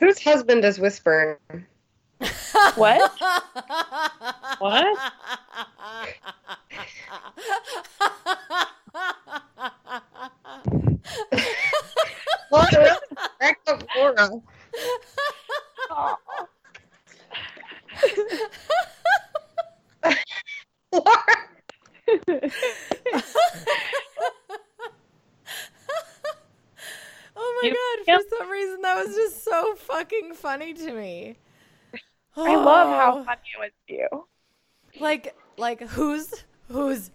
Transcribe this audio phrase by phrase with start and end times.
[0.00, 1.36] Whose husband is whispering?
[2.76, 3.12] What?
[4.58, 4.98] What?
[12.50, 12.96] Laura,
[13.38, 14.30] crack up Laura.
[15.90, 16.16] Laura.
[27.36, 27.74] oh my You-
[28.06, 31.36] god, for some reason that was just so fucking funny to me.
[32.36, 34.26] I love how Oh, funny it was to you.
[35.00, 37.10] like like who's who's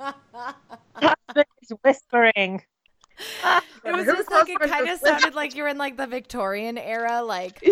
[0.00, 2.62] Husband is whispering.
[3.84, 6.76] It was Whose just like it kind of sounded like you're in like the Victorian
[6.78, 7.62] era, like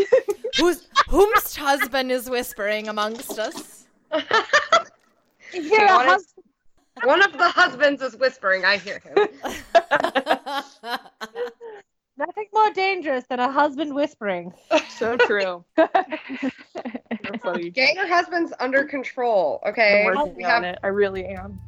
[0.58, 3.86] who's whom's husband is whispering amongst us.
[5.54, 6.34] You're a hus-
[7.04, 8.64] One of the husbands is whispering.
[8.66, 9.28] I hear him.
[12.18, 14.52] Nothing more dangerous than a husband whispering.
[14.88, 15.64] So true.
[15.78, 15.88] You're
[17.42, 17.70] funny.
[17.70, 20.02] Get your husbands under control, okay?
[20.02, 20.18] I'm okay?
[20.18, 20.78] working We on have- it.
[20.82, 21.60] I really am.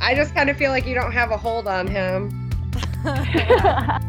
[0.00, 2.50] I just kind of feel like you don't have a hold on him.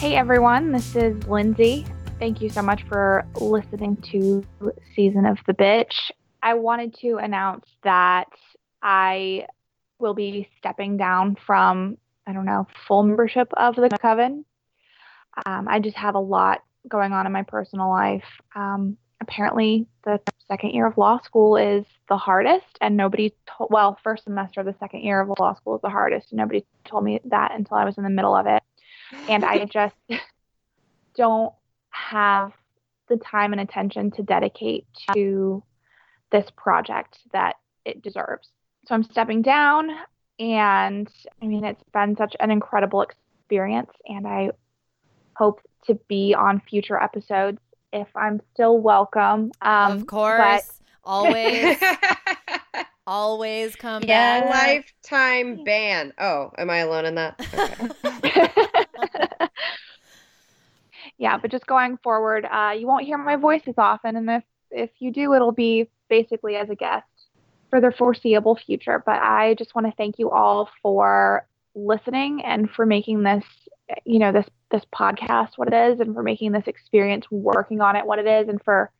[0.00, 1.84] Hey everyone, this is Lindsay.
[2.18, 4.42] Thank you so much for listening to
[4.96, 6.10] Season of the Bitch.
[6.42, 8.30] I wanted to announce that
[8.82, 9.44] I
[9.98, 14.46] will be stepping down from, I don't know, full membership of the Coven.
[15.44, 18.24] Um, I just have a lot going on in my personal life.
[18.54, 23.98] Um, apparently, the second year of law school is the hardest, and nobody told, well,
[24.02, 27.04] first semester of the second year of law school is the hardest, and nobody told
[27.04, 28.62] me that until I was in the middle of it
[29.28, 29.96] and I just
[31.16, 31.52] don't
[31.90, 32.52] have
[33.08, 35.62] the time and attention to dedicate to
[36.30, 38.48] this project that it deserves.
[38.86, 39.90] So I'm stepping down,
[40.38, 41.08] and
[41.42, 44.50] I mean, it's been such an incredible experience, and I
[45.36, 47.58] hope to be on future episodes
[47.92, 49.50] if I'm still welcome.
[49.60, 50.62] Um, of course,
[51.04, 51.76] always,
[53.06, 54.40] always come Yeah.
[54.40, 54.50] back.
[55.02, 56.12] Lifetime ban.
[56.18, 57.40] Oh, am I alone in that?
[58.22, 58.66] Okay.
[61.20, 64.42] yeah, but just going forward, uh, you won't hear my voice as often, and if
[64.70, 67.04] if you do, it'll be basically as a guest
[67.68, 69.02] for the foreseeable future.
[69.04, 73.44] But I just want to thank you all for listening and for making this,
[74.06, 77.96] you know, this this podcast what it is, and for making this experience working on
[77.96, 78.90] it what it is, and for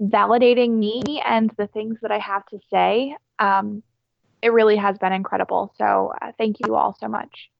[0.00, 3.16] validating me and the things that I have to say.
[3.40, 3.82] Um,
[4.42, 5.74] it really has been incredible.
[5.76, 7.50] So uh, thank you all so much.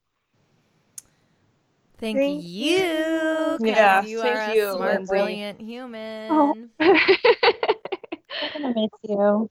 [1.99, 2.79] Thank, Thank you.
[2.79, 5.11] 'cause Yeah, you thank are a you, smart, Lindsay.
[5.11, 6.29] brilliant human.
[6.31, 6.55] Oh.
[6.81, 9.51] I'm gonna miss you.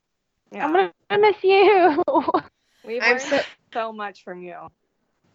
[0.52, 0.66] Yeah.
[0.66, 2.04] I'm gonna miss you.
[2.86, 3.42] We've I'm learned so-
[3.74, 4.56] so much from you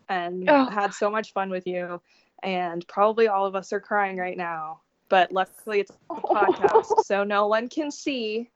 [0.08, 0.64] and Oh.
[0.66, 2.00] had so much fun with you.
[2.42, 4.80] And probably all of us are crying right now.
[5.10, 8.48] But luckily it's a podcast, so no one can see.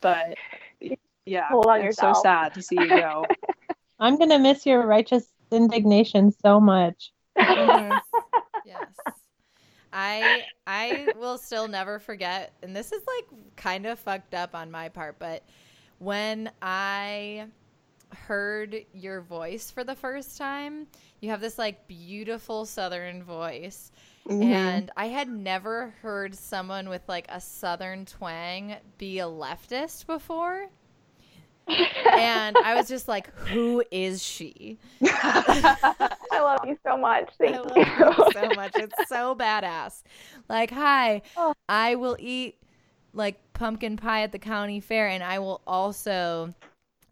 [0.00, 0.36] But
[1.26, 2.22] yeah, Hold on it's so yourself.
[2.22, 3.26] sad to see you go.
[3.98, 7.10] I'm gonna miss your righteous indignation so much.
[8.64, 8.86] Yes.
[9.92, 14.70] I I will still never forget and this is like kind of fucked up on
[14.70, 15.42] my part, but
[15.98, 17.46] when I
[18.26, 20.86] heard your voice for the first time,
[21.20, 23.90] you have this like beautiful southern voice.
[24.26, 24.42] Mm-hmm.
[24.42, 30.68] And I had never heard someone with like a southern twang be a leftist before.
[31.68, 34.78] And I was just like, who is she?
[35.04, 37.30] I love you so much.
[37.38, 37.84] Thank I love you.
[37.84, 38.72] you so much.
[38.76, 40.02] It's so badass.
[40.48, 41.52] Like, hi, Oh.
[41.68, 42.56] I will eat
[43.12, 46.54] like pumpkin pie at the county fair, and I will also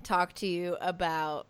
[0.03, 1.47] talk to you about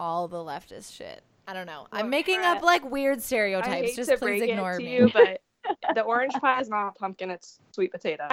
[0.00, 1.22] all the leftist shit.
[1.46, 1.86] I don't know.
[1.92, 3.94] I'm Look, making Kat, up like weird stereotypes.
[3.96, 4.92] Just to please ignore me.
[4.94, 5.40] you, but
[5.94, 8.28] the orange pie is not pumpkin, it's sweet potato.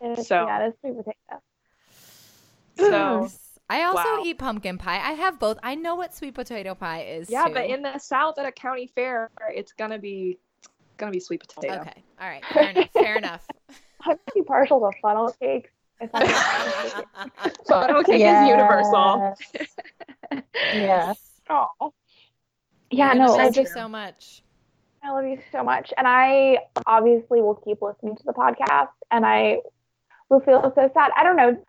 [0.00, 1.42] It's- So- yeah, it's sweet potato.
[2.78, 3.28] So
[3.68, 4.22] I also Wow.
[4.24, 4.96] eat pumpkin pie.
[4.98, 5.58] I have both.
[5.62, 7.30] I know what sweet potato pie is.
[7.30, 7.54] yeah, too.
[7.54, 10.38] but in the south at a county fair, it's gonna be
[10.98, 11.80] gonna be sweet potato.
[11.80, 12.90] okay, all right, fair enough.
[12.92, 13.46] Fair enough.
[14.04, 15.70] I'm pretty partial to funnel cakes.
[16.00, 19.34] If I'm not Funnel cake is universal.
[20.72, 21.14] Yeah.
[21.50, 21.92] Oh,
[22.90, 24.42] yeah, I no, I you just so much.
[25.02, 25.92] I love you so much.
[25.98, 29.58] And I obviously will keep listening to the podcast and I
[30.30, 31.10] will feel so sad.
[31.16, 31.62] I don't know.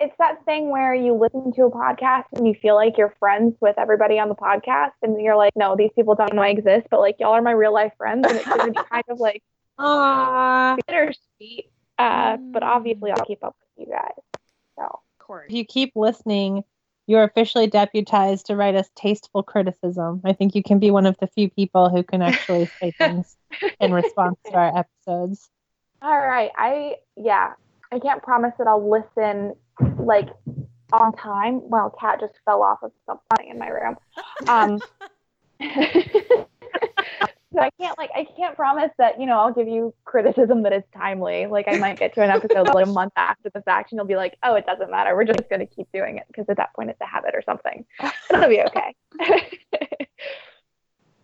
[0.00, 3.56] It's that thing where you listen to a podcast and you feel like you're friends
[3.60, 6.88] with everybody on the podcast and you're like, no, these people don't know I exist,
[6.90, 9.42] but like y'all are my real life friends and it's gonna be kind of like
[9.78, 10.78] Aww.
[10.86, 11.70] bittersweet.
[11.98, 14.40] Uh, but obviously I'll keep up with you guys.
[14.76, 15.46] So Of course.
[15.48, 16.64] If you keep listening,
[17.06, 20.22] you're officially deputized to write us tasteful criticism.
[20.24, 23.36] I think you can be one of the few people who can actually say things
[23.78, 25.50] in response to our episodes.
[26.02, 26.50] all right.
[26.56, 27.52] I yeah.
[27.92, 29.54] I can't promise that I'll listen
[29.98, 30.28] like
[30.92, 31.60] on time.
[31.68, 33.96] Well, cat just fell off of something in my room.
[34.46, 34.78] Um
[35.62, 40.72] so I can't like I can't promise that, you know, I'll give you criticism that
[40.72, 41.46] is timely.
[41.46, 44.06] Like I might get to an episode like a month after the fact and you'll
[44.06, 45.14] be like, Oh, it doesn't matter.
[45.14, 47.84] We're just gonna keep doing it because at that point it's a habit or something.
[48.30, 48.94] It'll be okay.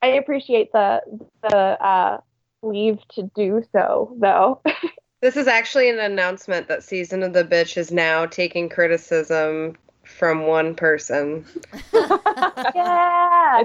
[0.02, 1.02] I appreciate the
[1.42, 2.20] the uh
[2.62, 4.62] leave to do so though.
[5.20, 10.46] This is actually an announcement that Season of the Bitch is now taking criticism from
[10.46, 11.44] one person.
[11.92, 13.64] yeah.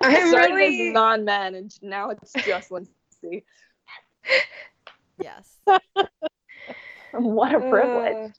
[0.00, 3.44] I'm Started really non-men, and now it's just Lindsay.
[5.22, 5.58] Yes.
[7.12, 8.32] what a privilege.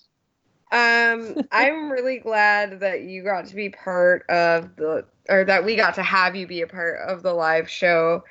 [0.71, 5.63] Uh, um, I'm really glad that you got to be part of the, or that
[5.63, 8.23] we got to have you be a part of the live show.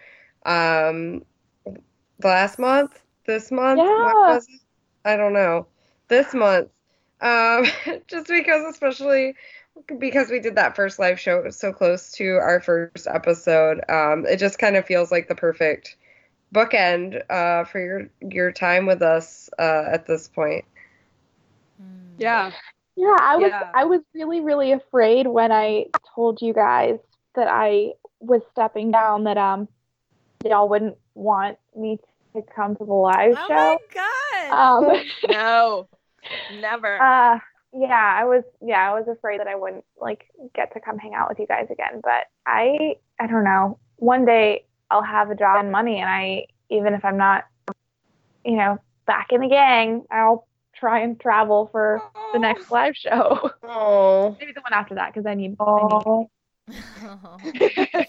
[0.47, 1.25] Um,
[2.25, 4.37] last month, this month, what Yeah.
[4.37, 4.61] was it?
[5.05, 5.67] I don't know.
[6.09, 6.71] This month,
[7.21, 7.65] um,
[8.09, 9.35] just because, especially
[9.99, 14.37] because we did that first live show so close to our first episode, um, it
[14.39, 15.97] just kind of feels like the perfect
[16.55, 20.65] bookend uh, for your your time with us uh, at this point.
[21.81, 22.19] Mm.
[22.19, 22.53] Yeah.
[22.97, 23.73] Yeah, I was Yeah.
[23.75, 26.99] I was really really afraid when I told you guys
[27.35, 29.69] that I was stepping down that um
[30.45, 31.99] y'all wouldn't want me
[32.35, 33.79] to come to the live Oh show.
[34.51, 34.99] Oh my god.
[34.99, 35.89] Um No.
[36.61, 37.01] Never.
[37.01, 37.39] uh
[37.73, 41.15] yeah, I was yeah, I was afraid that I wouldn't like get to come hang
[41.15, 43.79] out with you guys again, but I I don't know.
[43.97, 47.45] One day I'll have a job and money and I even if I'm not
[48.45, 53.51] you know, back in the gang, I'll try and travel for the next live show.
[53.63, 56.27] Oh, Maybe the one after that because I need, I
[56.65, 58.07] need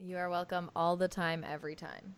[0.00, 2.14] you are welcome all the time, every time.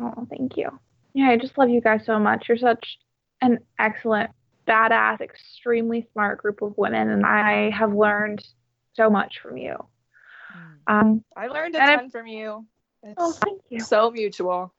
[0.00, 0.68] Oh, thank you.
[1.14, 2.48] Yeah, I just love you guys so much.
[2.48, 2.98] You're such
[3.40, 4.30] an excellent,
[4.68, 8.44] badass, extremely smart group of women, and I have learned
[8.94, 9.76] so much from you.
[10.54, 10.92] Mm.
[11.00, 12.66] Um, I learned a And I- ton from you.
[13.02, 13.80] It's oh, thank you.
[13.80, 14.72] so mutual.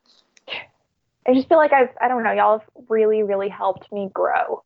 [1.27, 4.63] I just feel like I've, I don't know, y'all have really, really helped me grow,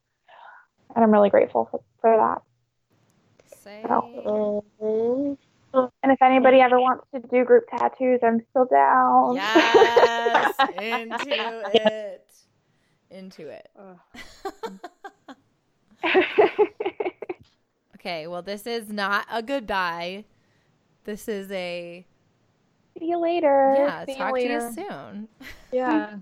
[0.95, 2.41] and I'm really grateful for, for that.
[3.61, 5.37] Say oh.
[5.73, 9.35] And if anybody ever wants to do group tattoos, I'm still down.
[9.35, 12.27] yes into it.
[13.09, 13.69] Into it.
[17.95, 20.25] Okay, well this is not a goodbye.
[21.03, 22.03] This is a
[22.97, 23.75] See you later.
[23.77, 24.53] yeah, see you talk to later.
[24.53, 25.27] you soon.
[25.71, 26.15] Yeah.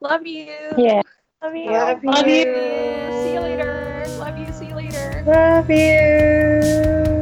[0.00, 0.46] Love you.
[0.78, 1.02] Yeah.
[1.42, 1.72] Love you.
[1.72, 2.34] Love Love you.
[2.36, 2.44] you.
[3.24, 4.04] See you later.
[4.18, 4.52] Love you.
[4.52, 5.24] See you later.
[5.26, 7.13] Love you.